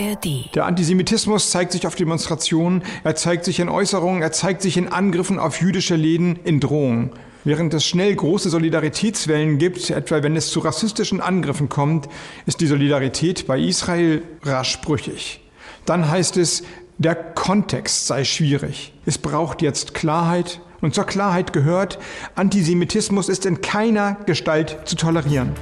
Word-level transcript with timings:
ARD. 0.00 0.54
Der 0.54 0.66
Antisemitismus 0.66 1.50
zeigt 1.50 1.72
sich 1.72 1.86
auf 1.86 1.94
Demonstrationen, 1.94 2.82
er 3.04 3.14
zeigt 3.14 3.44
sich 3.44 3.60
in 3.60 3.68
Äußerungen, 3.68 4.22
er 4.22 4.32
zeigt 4.32 4.62
sich 4.62 4.76
in 4.76 4.88
Angriffen 4.88 5.38
auf 5.38 5.60
jüdische 5.60 5.96
Läden, 5.96 6.38
in 6.44 6.60
Drohungen. 6.60 7.10
Während 7.44 7.72
es 7.72 7.86
schnell 7.86 8.14
große 8.14 8.50
Solidaritätswellen 8.50 9.58
gibt, 9.58 9.88
etwa 9.90 10.22
wenn 10.22 10.36
es 10.36 10.50
zu 10.50 10.60
rassistischen 10.60 11.20
Angriffen 11.20 11.68
kommt, 11.68 12.08
ist 12.44 12.60
die 12.60 12.66
Solidarität 12.66 13.46
bei 13.46 13.58
Israel 13.58 14.22
rasch 14.42 14.80
brüchig. 14.82 15.40
Dann 15.86 16.10
heißt 16.10 16.36
es, 16.36 16.64
der 16.98 17.14
Kontext 17.14 18.06
sei 18.06 18.24
schwierig. 18.24 18.92
Es 19.06 19.16
braucht 19.16 19.62
jetzt 19.62 19.94
Klarheit. 19.94 20.60
Und 20.82 20.94
zur 20.94 21.04
Klarheit 21.04 21.52
gehört, 21.52 21.98
Antisemitismus 22.34 23.28
ist 23.28 23.44
in 23.44 23.60
keiner 23.60 24.16
Gestalt 24.26 24.78
zu 24.86 24.96
tolerieren. 24.96 25.52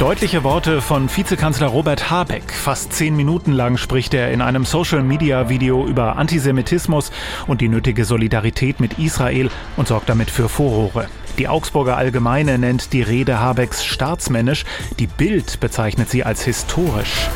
Deutliche 0.00 0.44
Worte 0.44 0.80
von 0.80 1.14
Vizekanzler 1.14 1.66
Robert 1.66 2.10
Habeck. 2.10 2.54
Fast 2.54 2.94
zehn 2.94 3.14
Minuten 3.14 3.52
lang 3.52 3.76
spricht 3.76 4.14
er 4.14 4.30
in 4.30 4.40
einem 4.40 4.64
Social-Media-Video 4.64 5.86
über 5.86 6.16
Antisemitismus 6.16 7.12
und 7.46 7.60
die 7.60 7.68
nötige 7.68 8.06
Solidarität 8.06 8.80
mit 8.80 8.98
Israel 8.98 9.50
und 9.76 9.88
sorgt 9.88 10.08
damit 10.08 10.30
für 10.30 10.48
Furore. 10.48 11.08
Die 11.36 11.48
Augsburger 11.48 11.98
Allgemeine 11.98 12.56
nennt 12.56 12.94
die 12.94 13.02
Rede 13.02 13.40
Habecks 13.40 13.84
staatsmännisch, 13.84 14.64
die 14.98 15.06
Bild 15.06 15.60
bezeichnet 15.60 16.08
sie 16.08 16.24
als 16.24 16.42
historisch. 16.44 17.28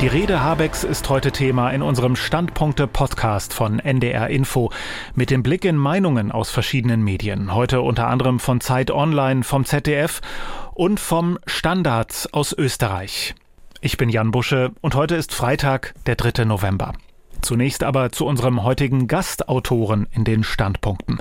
Die 0.00 0.06
Rede 0.06 0.42
Habecks 0.42 0.82
ist 0.82 1.10
heute 1.10 1.30
Thema 1.30 1.68
in 1.72 1.82
unserem 1.82 2.16
Standpunkte-Podcast 2.16 3.52
von 3.52 3.80
NDR 3.80 4.30
Info 4.30 4.70
mit 5.14 5.28
dem 5.28 5.42
Blick 5.42 5.66
in 5.66 5.76
Meinungen 5.76 6.32
aus 6.32 6.48
verschiedenen 6.48 7.02
Medien. 7.02 7.54
Heute 7.54 7.82
unter 7.82 8.06
anderem 8.06 8.40
von 8.40 8.62
Zeit 8.62 8.90
Online, 8.90 9.42
vom 9.44 9.66
ZDF 9.66 10.22
und 10.80 10.98
vom 10.98 11.38
Standard 11.44 12.30
aus 12.32 12.54
Österreich. 12.54 13.34
Ich 13.82 13.98
bin 13.98 14.08
Jan 14.08 14.30
Busche 14.30 14.70
und 14.80 14.94
heute 14.94 15.14
ist 15.14 15.34
Freitag, 15.34 15.92
der 16.06 16.16
3. 16.16 16.46
November. 16.46 16.94
Zunächst 17.42 17.82
aber 17.82 18.12
zu 18.12 18.24
unserem 18.24 18.62
heutigen 18.62 19.06
Gastautoren 19.06 20.06
in 20.10 20.24
den 20.24 20.42
Standpunkten. 20.42 21.18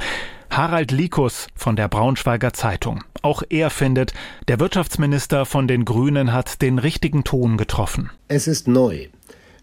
Harald 0.50 0.94
Likus 0.94 1.47
von 1.56 1.75
der 1.75 1.89
Braunschweiger 1.89 2.53
Zeitung. 2.53 3.03
Auch 3.22 3.44
er 3.50 3.69
findet, 3.69 4.14
der 4.47 4.61
Wirtschaftsminister 4.61 5.45
von 5.45 5.67
den 5.67 5.84
Grünen 5.84 6.31
hat 6.31 6.62
den 6.62 6.80
richtigen 6.80 7.25
Ton 7.25 7.58
getroffen. 7.58 8.12
Es 8.30 8.47
ist 8.47 8.69
neu, 8.69 9.08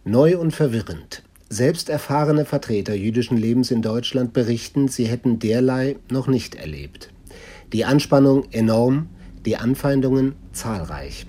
neu 0.05 0.37
und 0.37 0.51
verwirrend. 0.51 1.23
Selbst 1.49 1.89
erfahrene 1.89 2.45
Vertreter 2.45 2.95
jüdischen 2.95 3.39
Lebens 3.39 3.71
in 3.71 3.81
Deutschland 3.81 4.34
berichten, 4.34 4.89
sie 4.89 5.06
hätten 5.06 5.39
derlei 5.39 5.97
noch 6.11 6.27
nicht 6.27 6.55
erlebt. 6.55 7.09
Die 7.73 7.87
Anspannung 7.87 8.45
enorm, 8.53 9.09
die 9.47 9.57
Anfeindungen 9.57 10.35
zahlreich. 10.53 11.27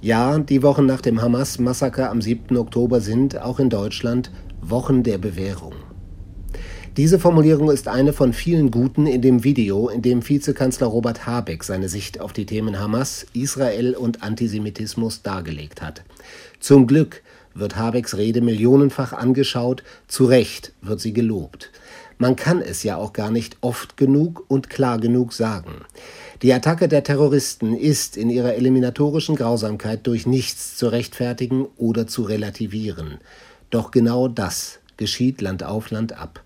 Ja, 0.00 0.38
die 0.38 0.62
Wochen 0.62 0.86
nach 0.86 1.00
dem 1.00 1.20
Hamas-Massaker 1.20 2.10
am 2.10 2.22
7. 2.22 2.56
Oktober 2.56 3.00
sind, 3.00 3.40
auch 3.40 3.58
in 3.58 3.70
Deutschland, 3.70 4.30
Wochen 4.60 5.02
der 5.02 5.18
Bewährung. 5.18 5.74
Diese 6.96 7.18
Formulierung 7.18 7.70
ist 7.70 7.88
eine 7.88 8.14
von 8.14 8.32
vielen 8.32 8.70
guten 8.70 9.06
in 9.06 9.20
dem 9.20 9.44
Video, 9.44 9.90
in 9.90 10.00
dem 10.00 10.26
Vizekanzler 10.26 10.86
Robert 10.86 11.26
Habeck 11.26 11.62
seine 11.62 11.90
Sicht 11.90 12.20
auf 12.20 12.32
die 12.32 12.46
Themen 12.46 12.78
Hamas, 12.78 13.26
Israel 13.34 13.94
und 13.94 14.22
Antisemitismus 14.22 15.20
dargelegt 15.20 15.82
hat. 15.82 16.04
Zum 16.58 16.86
Glück 16.86 17.22
wird 17.52 17.76
Habecks 17.76 18.16
Rede 18.16 18.40
millionenfach 18.40 19.12
angeschaut, 19.12 19.82
zu 20.08 20.24
Recht 20.24 20.72
wird 20.80 21.00
sie 21.00 21.12
gelobt. 21.12 21.70
Man 22.18 22.34
kann 22.34 22.62
es 22.62 22.82
ja 22.82 22.96
auch 22.96 23.12
gar 23.12 23.30
nicht 23.30 23.58
oft 23.60 23.98
genug 23.98 24.44
und 24.48 24.70
klar 24.70 24.98
genug 24.98 25.34
sagen. 25.34 25.72
Die 26.42 26.52
Attacke 26.52 26.88
der 26.88 27.02
Terroristen 27.02 27.76
ist 27.76 28.16
in 28.16 28.30
ihrer 28.30 28.54
eliminatorischen 28.54 29.36
Grausamkeit 29.36 30.06
durch 30.06 30.26
nichts 30.26 30.76
zu 30.76 30.88
rechtfertigen 30.88 31.66
oder 31.76 32.06
zu 32.06 32.22
relativieren. 32.22 33.18
Doch 33.70 33.90
genau 33.90 34.28
das 34.28 34.78
geschieht 34.96 35.40
Land 35.40 35.64
auf 35.64 35.90
Land 35.90 36.12
ab 36.12 36.42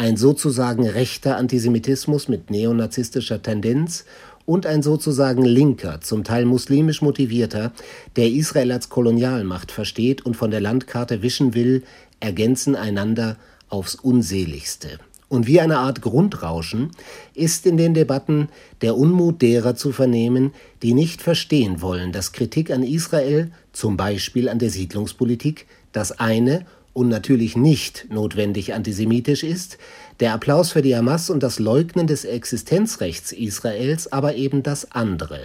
ein 0.00 0.16
sozusagen 0.16 0.86
rechter 0.86 1.36
Antisemitismus 1.36 2.26
mit 2.26 2.50
neonazistischer 2.50 3.42
Tendenz 3.42 4.06
und 4.46 4.64
ein 4.64 4.82
sozusagen 4.82 5.44
linker, 5.44 6.00
zum 6.00 6.24
Teil 6.24 6.46
muslimisch 6.46 7.02
motivierter, 7.02 7.72
der 8.16 8.30
Israel 8.30 8.72
als 8.72 8.88
Kolonialmacht 8.88 9.70
versteht 9.70 10.24
und 10.24 10.38
von 10.38 10.50
der 10.50 10.62
Landkarte 10.62 11.20
wischen 11.20 11.52
will, 11.52 11.82
ergänzen 12.18 12.76
einander 12.76 13.36
aufs 13.68 13.94
unseligste. 13.94 14.98
Und 15.30 15.46
wie 15.46 15.60
eine 15.60 15.78
Art 15.78 16.02
Grundrauschen 16.02 16.90
ist 17.34 17.64
in 17.64 17.76
den 17.76 17.94
Debatten 17.94 18.48
der 18.82 18.96
Unmut 18.96 19.40
derer 19.40 19.76
zu 19.76 19.92
vernehmen, 19.92 20.52
die 20.82 20.92
nicht 20.92 21.22
verstehen 21.22 21.80
wollen, 21.80 22.10
dass 22.10 22.32
Kritik 22.32 22.72
an 22.72 22.82
Israel, 22.82 23.52
zum 23.72 23.96
Beispiel 23.96 24.48
an 24.48 24.58
der 24.58 24.70
Siedlungspolitik, 24.70 25.66
das 25.92 26.18
eine 26.18 26.66
und 26.92 27.08
natürlich 27.08 27.56
nicht 27.56 28.08
notwendig 28.10 28.74
antisemitisch 28.74 29.44
ist, 29.44 29.78
der 30.18 30.34
Applaus 30.34 30.72
für 30.72 30.82
die 30.82 30.96
Hamas 30.96 31.30
und 31.30 31.44
das 31.44 31.60
Leugnen 31.60 32.08
des 32.08 32.24
Existenzrechts 32.24 33.30
Israels 33.30 34.12
aber 34.12 34.34
eben 34.34 34.64
das 34.64 34.90
andere, 34.90 35.42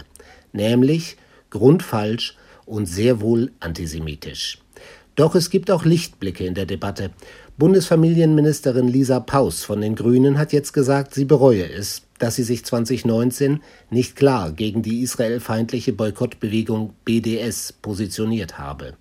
nämlich 0.52 1.16
grundfalsch 1.52 2.36
und 2.66 2.88
sehr 2.88 3.22
wohl 3.22 3.52
antisemitisch. 3.60 4.58
Doch 5.16 5.36
es 5.36 5.50
gibt 5.50 5.72
auch 5.72 5.86
Lichtblicke 5.86 6.46
in 6.46 6.56
der 6.56 6.66
Debatte. 6.66 7.12
Bundesfamilienministerin 7.58 8.90
Lisa 8.90 9.22
Paus 9.22 9.64
von 9.64 9.80
den 9.80 9.96
Grünen 9.96 10.38
hat 10.38 10.52
jetzt 10.52 10.74
gesagt, 10.74 11.14
sie 11.14 11.24
bereue 11.24 11.70
es, 11.70 12.02
dass 12.20 12.36
sie 12.36 12.44
sich 12.44 12.66
2019 12.66 13.62
nicht 13.90 14.18
klar 14.18 14.52
gegen 14.52 14.82
die 14.82 15.02
israelfeindliche 15.02 15.94
Boykottbewegung 15.94 16.94
BDS 17.06 17.74
positioniert 17.74 18.58
habe. 18.58 18.94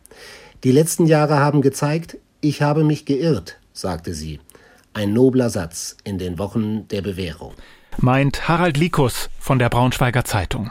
Die 0.62 0.72
letzten 0.72 1.06
Jahre 1.06 1.40
haben 1.40 1.62
gezeigt, 1.62 2.16
ich 2.40 2.62
habe 2.62 2.84
mich 2.84 3.06
geirrt, 3.06 3.58
sagte 3.72 4.14
sie. 4.14 4.38
Ein 4.92 5.12
nobler 5.12 5.50
Satz 5.50 5.96
in 6.04 6.18
den 6.18 6.38
Wochen 6.38 6.86
der 6.88 7.02
Bewährung. 7.02 7.54
Meint 7.98 8.48
Harald 8.48 8.76
Likus 8.76 9.30
von 9.40 9.58
der 9.58 9.68
Braunschweiger 9.68 10.24
Zeitung. 10.24 10.70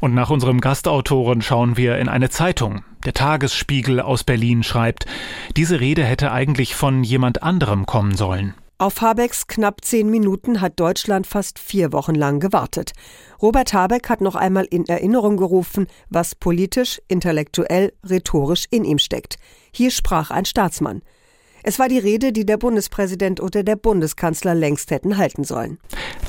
Und 0.00 0.14
nach 0.14 0.30
unserem 0.30 0.62
Gastautoren 0.62 1.42
schauen 1.42 1.76
wir 1.76 1.98
in 1.98 2.08
eine 2.08 2.30
Zeitung. 2.30 2.82
Der 3.04 3.14
Tagesspiegel 3.14 4.00
aus 4.00 4.24
Berlin 4.24 4.62
schreibt, 4.62 5.06
diese 5.56 5.80
Rede 5.80 6.04
hätte 6.04 6.32
eigentlich 6.32 6.74
von 6.74 7.02
jemand 7.02 7.42
anderem 7.42 7.86
kommen 7.86 8.14
sollen. 8.14 8.54
Auf 8.76 9.00
Habecks 9.00 9.46
knapp 9.46 9.84
zehn 9.84 10.10
Minuten 10.10 10.60
hat 10.60 10.80
Deutschland 10.80 11.26
fast 11.26 11.58
vier 11.58 11.92
Wochen 11.92 12.14
lang 12.14 12.40
gewartet. 12.40 12.92
Robert 13.40 13.72
Habeck 13.74 14.08
hat 14.08 14.20
noch 14.20 14.36
einmal 14.36 14.64
in 14.64 14.86
Erinnerung 14.86 15.36
gerufen, 15.36 15.86
was 16.08 16.34
politisch, 16.34 17.00
intellektuell, 17.08 17.92
rhetorisch 18.08 18.64
in 18.70 18.84
ihm 18.84 18.98
steckt. 18.98 19.36
Hier 19.70 19.90
sprach 19.90 20.30
ein 20.30 20.46
Staatsmann. 20.46 21.02
Es 21.62 21.78
war 21.78 21.88
die 21.88 21.98
Rede, 21.98 22.32
die 22.32 22.46
der 22.46 22.56
Bundespräsident 22.56 23.40
oder 23.40 23.62
der 23.62 23.76
Bundeskanzler 23.76 24.54
längst 24.54 24.90
hätten 24.90 25.18
halten 25.18 25.44
sollen. 25.44 25.78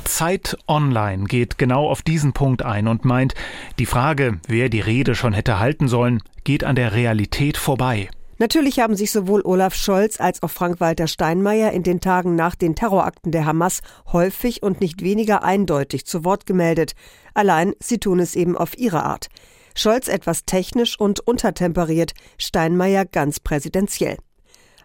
Zeit 0.04 0.56
Online 0.68 1.24
geht 1.24 1.58
genau 1.58 1.88
auf 1.88 2.02
diesen 2.02 2.32
Punkt 2.32 2.62
ein 2.62 2.86
und 2.86 3.04
meint, 3.04 3.34
die 3.78 3.86
Frage, 3.86 4.40
wer 4.46 4.68
die 4.68 4.80
Rede 4.80 5.14
schon 5.14 5.32
hätte 5.32 5.58
halten 5.58 5.88
sollen, 5.88 6.22
geht 6.44 6.64
an 6.64 6.76
der 6.76 6.92
Realität 6.92 7.56
vorbei. 7.56 8.08
Natürlich 8.38 8.80
haben 8.80 8.96
sich 8.96 9.12
sowohl 9.12 9.42
Olaf 9.44 9.74
Scholz 9.74 10.18
als 10.18 10.42
auch 10.42 10.50
Frank-Walter 10.50 11.06
Steinmeier 11.06 11.70
in 11.72 11.84
den 11.84 12.00
Tagen 12.00 12.34
nach 12.34 12.56
den 12.56 12.74
Terrorakten 12.74 13.30
der 13.30 13.46
Hamas 13.46 13.82
häufig 14.12 14.62
und 14.62 14.80
nicht 14.80 15.02
weniger 15.02 15.44
eindeutig 15.44 16.06
zu 16.06 16.24
Wort 16.24 16.44
gemeldet. 16.44 16.94
Allein 17.34 17.72
sie 17.78 17.98
tun 17.98 18.18
es 18.18 18.34
eben 18.34 18.56
auf 18.56 18.76
ihre 18.76 19.04
Art. 19.04 19.28
Scholz 19.76 20.08
etwas 20.08 20.44
technisch 20.44 20.98
und 20.98 21.20
untertemperiert, 21.20 22.14
Steinmeier 22.36 23.04
ganz 23.04 23.38
präsidentiell. 23.38 24.18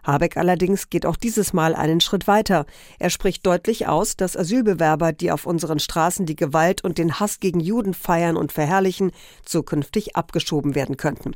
Habeck 0.08 0.38
allerdings 0.38 0.88
geht 0.88 1.04
auch 1.04 1.16
dieses 1.16 1.52
Mal 1.52 1.74
einen 1.74 2.00
Schritt 2.00 2.26
weiter. 2.26 2.64
Er 2.98 3.10
spricht 3.10 3.46
deutlich 3.46 3.86
aus, 3.86 4.16
dass 4.16 4.36
Asylbewerber, 4.36 5.12
die 5.12 5.30
auf 5.30 5.44
unseren 5.44 5.78
Straßen 5.78 6.24
die 6.24 6.34
Gewalt 6.34 6.82
und 6.82 6.96
den 6.96 7.20
Hass 7.20 7.40
gegen 7.40 7.60
Juden 7.60 7.92
feiern 7.92 8.36
und 8.36 8.50
verherrlichen, 8.50 9.12
zukünftig 9.44 10.16
abgeschoben 10.16 10.74
werden 10.74 10.96
könnten. 10.96 11.32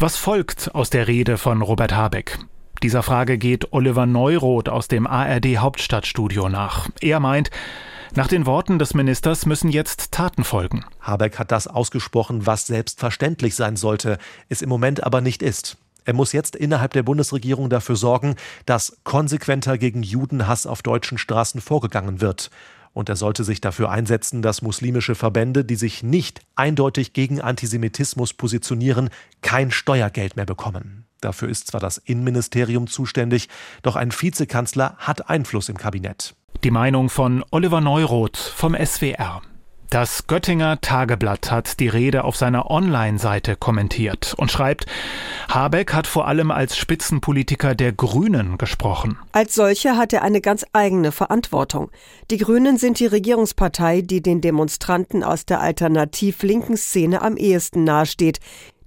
Was 0.00 0.16
folgt 0.16 0.74
aus 0.74 0.88
der 0.88 1.06
Rede 1.06 1.36
von 1.36 1.60
Robert 1.60 1.94
Habeck? 1.94 2.38
Dieser 2.82 3.02
Frage 3.02 3.38
geht 3.38 3.72
Oliver 3.72 4.06
Neuroth 4.06 4.68
aus 4.68 4.88
dem 4.88 5.06
ARD 5.06 5.58
Hauptstadtstudio 5.58 6.48
nach. 6.48 6.88
Er 7.00 7.20
meint, 7.20 7.50
nach 8.14 8.28
den 8.28 8.46
Worten 8.46 8.78
des 8.78 8.94
Ministers 8.94 9.44
müssen 9.44 9.70
jetzt 9.70 10.12
Taten 10.12 10.44
folgen. 10.44 10.84
Habeck 11.00 11.38
hat 11.38 11.52
das 11.52 11.66
ausgesprochen, 11.66 12.46
was 12.46 12.66
selbstverständlich 12.66 13.54
sein 13.54 13.76
sollte, 13.76 14.18
es 14.48 14.62
im 14.62 14.68
Moment 14.68 15.02
aber 15.02 15.20
nicht 15.20 15.42
ist. 15.42 15.76
Er 16.04 16.14
muss 16.14 16.32
jetzt 16.32 16.56
innerhalb 16.56 16.92
der 16.92 17.02
Bundesregierung 17.02 17.70
dafür 17.70 17.96
sorgen, 17.96 18.36
dass 18.66 18.98
konsequenter 19.04 19.78
gegen 19.78 20.02
Judenhass 20.02 20.66
auf 20.66 20.82
deutschen 20.82 21.18
Straßen 21.18 21.60
vorgegangen 21.60 22.20
wird 22.20 22.50
und 22.94 23.08
er 23.08 23.16
sollte 23.16 23.44
sich 23.44 23.60
dafür 23.60 23.90
einsetzen, 23.90 24.40
dass 24.40 24.62
muslimische 24.62 25.14
Verbände, 25.14 25.64
die 25.64 25.76
sich 25.76 26.02
nicht 26.02 26.40
eindeutig 26.54 27.12
gegen 27.12 27.40
Antisemitismus 27.40 28.32
positionieren, 28.32 29.10
kein 29.42 29.70
Steuergeld 29.70 30.36
mehr 30.36 30.46
bekommen. 30.46 31.04
Dafür 31.20 31.48
ist 31.48 31.66
zwar 31.66 31.80
das 31.80 31.98
Innenministerium 31.98 32.86
zuständig, 32.86 33.48
doch 33.82 33.96
ein 33.96 34.12
Vizekanzler 34.12 34.94
hat 34.98 35.28
Einfluss 35.28 35.68
im 35.68 35.76
Kabinett. 35.76 36.34
Die 36.62 36.70
Meinung 36.70 37.10
von 37.10 37.44
Oliver 37.50 37.80
Neuroth 37.80 38.36
vom 38.36 38.74
SWR. 38.74 39.42
Das 39.94 40.26
Göttinger 40.26 40.80
Tageblatt 40.80 41.52
hat 41.52 41.78
die 41.78 41.86
Rede 41.86 42.24
auf 42.24 42.34
seiner 42.34 42.68
Online-Seite 42.68 43.54
kommentiert 43.54 44.34
und 44.36 44.50
schreibt, 44.50 44.86
Habeck 45.48 45.94
hat 45.94 46.08
vor 46.08 46.26
allem 46.26 46.50
als 46.50 46.76
Spitzenpolitiker 46.76 47.76
der 47.76 47.92
Grünen 47.92 48.58
gesprochen. 48.58 49.18
Als 49.30 49.54
solcher 49.54 49.96
hat 49.96 50.12
er 50.12 50.22
eine 50.22 50.40
ganz 50.40 50.66
eigene 50.72 51.12
Verantwortung. 51.12 51.92
Die 52.32 52.38
Grünen 52.38 52.76
sind 52.76 52.98
die 52.98 53.06
Regierungspartei, 53.06 54.00
die 54.00 54.20
den 54.20 54.40
Demonstranten 54.40 55.22
aus 55.22 55.46
der 55.46 55.60
alternativ-linken 55.60 56.76
Szene 56.76 57.22
am 57.22 57.36
ehesten 57.36 57.84
nahesteht, 57.84 58.40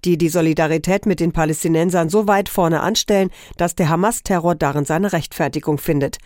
die 0.04 0.18
die 0.18 0.28
Solidarität 0.28 1.06
mit 1.06 1.22
den 1.22 1.32
Palästinensern 1.32 2.10
so 2.10 2.28
weit 2.28 2.50
vorne 2.50 2.82
anstellen, 2.82 3.32
dass 3.56 3.76
der 3.76 3.88
Hamas-Terror 3.88 4.56
darin 4.56 4.84
seine 4.84 5.14
Rechtfertigung 5.14 5.78
findet. 5.78 6.18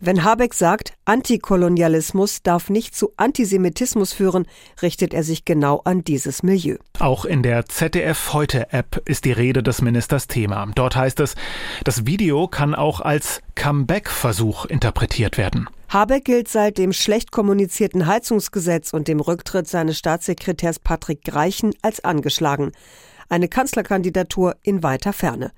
Wenn 0.00 0.22
Habeck 0.22 0.54
sagt, 0.54 0.92
Antikolonialismus 1.06 2.44
darf 2.44 2.70
nicht 2.70 2.94
zu 2.94 3.12
Antisemitismus 3.16 4.12
führen, 4.12 4.46
richtet 4.80 5.12
er 5.12 5.24
sich 5.24 5.44
genau 5.44 5.80
an 5.84 6.04
dieses 6.04 6.44
Milieu. 6.44 6.76
Auch 7.00 7.24
in 7.24 7.42
der 7.42 7.66
ZDF 7.66 8.32
Heute 8.32 8.72
App 8.72 9.02
ist 9.06 9.24
die 9.24 9.32
Rede 9.32 9.60
des 9.64 9.82
Ministers 9.82 10.28
Thema. 10.28 10.70
Dort 10.76 10.94
heißt 10.94 11.18
es, 11.18 11.34
das 11.82 12.06
Video 12.06 12.46
kann 12.46 12.76
auch 12.76 13.00
als 13.00 13.42
Comeback-Versuch 13.56 14.66
interpretiert 14.66 15.36
werden. 15.36 15.68
Habeck 15.88 16.26
gilt 16.26 16.46
seit 16.46 16.78
dem 16.78 16.92
schlecht 16.92 17.32
kommunizierten 17.32 18.06
Heizungsgesetz 18.06 18.92
und 18.92 19.08
dem 19.08 19.18
Rücktritt 19.18 19.66
seines 19.66 19.98
Staatssekretärs 19.98 20.78
Patrick 20.78 21.24
Greichen 21.24 21.72
als 21.82 22.04
angeschlagen. 22.04 22.70
Eine 23.28 23.48
Kanzlerkandidatur 23.48 24.54
in 24.62 24.84
weiter 24.84 25.12
Ferne. 25.12 25.50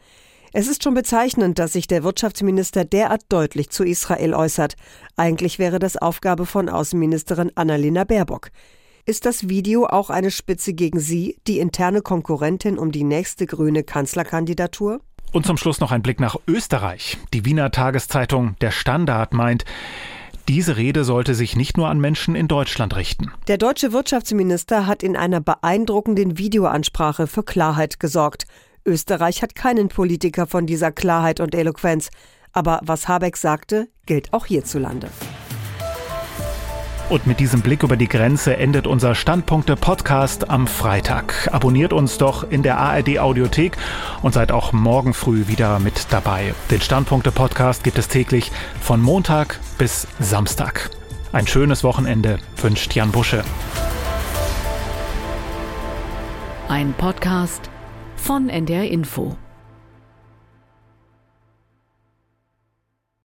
Es 0.52 0.66
ist 0.66 0.82
schon 0.82 0.94
bezeichnend, 0.94 1.60
dass 1.60 1.74
sich 1.74 1.86
der 1.86 2.02
Wirtschaftsminister 2.02 2.84
derart 2.84 3.22
deutlich 3.28 3.70
zu 3.70 3.84
Israel 3.84 4.34
äußert. 4.34 4.74
Eigentlich 5.16 5.60
wäre 5.60 5.78
das 5.78 5.96
Aufgabe 5.96 6.44
von 6.44 6.68
Außenministerin 6.68 7.52
Annalena 7.54 8.02
Baerbock. 8.02 8.50
Ist 9.06 9.26
das 9.26 9.48
Video 9.48 9.86
auch 9.86 10.10
eine 10.10 10.32
Spitze 10.32 10.72
gegen 10.72 10.98
sie, 10.98 11.36
die 11.46 11.60
interne 11.60 12.02
Konkurrentin 12.02 12.78
um 12.78 12.90
die 12.90 13.04
nächste 13.04 13.46
grüne 13.46 13.84
Kanzlerkandidatur? 13.84 15.00
Und 15.32 15.46
zum 15.46 15.56
Schluss 15.56 15.78
noch 15.78 15.92
ein 15.92 16.02
Blick 16.02 16.18
nach 16.18 16.34
Österreich. 16.48 17.18
Die 17.32 17.44
Wiener 17.44 17.70
Tageszeitung 17.70 18.56
Der 18.60 18.72
Standard 18.72 19.32
meint, 19.32 19.64
diese 20.48 20.76
Rede 20.76 21.04
sollte 21.04 21.36
sich 21.36 21.54
nicht 21.54 21.76
nur 21.76 21.88
an 21.88 22.00
Menschen 22.00 22.34
in 22.34 22.48
Deutschland 22.48 22.96
richten. 22.96 23.30
Der 23.46 23.56
deutsche 23.56 23.92
Wirtschaftsminister 23.92 24.88
hat 24.88 25.04
in 25.04 25.16
einer 25.16 25.40
beeindruckenden 25.40 26.38
Videoansprache 26.38 27.28
für 27.28 27.44
Klarheit 27.44 28.00
gesorgt. 28.00 28.46
Österreich 28.86 29.42
hat 29.42 29.54
keinen 29.54 29.88
Politiker 29.88 30.46
von 30.46 30.66
dieser 30.66 30.92
Klarheit 30.92 31.40
und 31.40 31.54
Eloquenz. 31.54 32.10
Aber 32.52 32.80
was 32.82 33.08
Habeck 33.08 33.36
sagte, 33.36 33.88
gilt 34.06 34.32
auch 34.32 34.46
hierzulande. 34.46 35.08
Und 37.10 37.26
mit 37.26 37.40
diesem 37.40 37.60
Blick 37.60 37.82
über 37.82 37.96
die 37.96 38.08
Grenze 38.08 38.56
endet 38.56 38.86
unser 38.86 39.16
Standpunkte-Podcast 39.16 40.48
am 40.48 40.68
Freitag. 40.68 41.48
Abonniert 41.50 41.92
uns 41.92 42.18
doch 42.18 42.48
in 42.48 42.62
der 42.62 42.78
ARD-Audiothek 42.78 43.76
und 44.22 44.32
seid 44.32 44.52
auch 44.52 44.72
morgen 44.72 45.12
früh 45.12 45.48
wieder 45.48 45.80
mit 45.80 46.06
dabei. 46.10 46.54
Den 46.70 46.80
Standpunkte-Podcast 46.80 47.82
gibt 47.82 47.98
es 47.98 48.06
täglich 48.06 48.52
von 48.80 49.00
Montag 49.02 49.58
bis 49.76 50.06
Samstag. 50.20 50.90
Ein 51.32 51.48
schönes 51.48 51.82
Wochenende 51.82 52.38
wünscht 52.56 52.94
Jan 52.94 53.10
Busche. 53.10 53.42
Ein 56.68 56.92
Podcast 56.92 57.70
von 58.20 58.48
NDR 58.48 58.88
Info. 58.90 59.36